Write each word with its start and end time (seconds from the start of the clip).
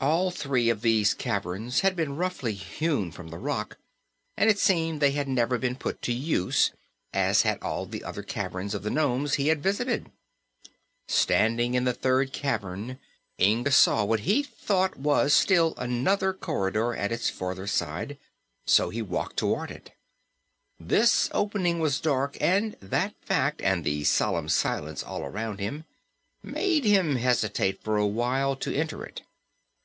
All 0.00 0.32
three 0.32 0.68
of 0.68 0.80
these 0.82 1.14
caverns 1.14 1.80
had 1.80 1.94
been 1.94 2.16
roughly 2.16 2.54
hewn 2.54 3.12
from 3.12 3.28
the 3.28 3.38
rock 3.38 3.78
and 4.36 4.50
it 4.50 4.58
seemed 4.58 4.98
they 5.00 5.12
had 5.12 5.28
never 5.28 5.58
been 5.58 5.76
put 5.76 6.02
to 6.02 6.12
use, 6.12 6.72
as 7.14 7.42
had 7.42 7.62
all 7.62 7.86
the 7.86 8.02
other 8.02 8.24
caverns 8.24 8.74
of 8.74 8.82
the 8.82 8.90
nomes 8.90 9.34
he 9.34 9.46
had 9.46 9.62
visited. 9.62 10.10
Standing 11.06 11.74
in 11.74 11.84
the 11.84 11.92
third 11.94 12.32
cavern, 12.32 12.98
Inga 13.40 13.70
saw 13.70 14.04
what 14.04 14.20
he 14.20 14.42
thought 14.42 14.96
was 14.96 15.32
still 15.32 15.72
another 15.76 16.32
corridor 16.32 16.96
at 16.96 17.12
its 17.12 17.30
farther 17.30 17.68
side, 17.68 18.18
so 18.66 18.90
he 18.90 19.02
walked 19.02 19.36
toward 19.36 19.70
it. 19.70 19.92
This 20.80 21.30
opening 21.30 21.78
was 21.78 22.00
dark, 22.00 22.36
and 22.40 22.74
that 22.80 23.14
fact, 23.24 23.62
and 23.62 23.84
the 23.84 24.02
solemn 24.02 24.48
silence 24.48 25.04
all 25.04 25.22
around 25.22 25.60
him, 25.60 25.84
made 26.42 26.82
him 26.82 27.14
hesitate 27.14 27.80
for 27.84 27.96
a 27.96 28.06
while 28.06 28.56
to 28.56 28.74
enter 28.74 29.04
it. 29.04 29.22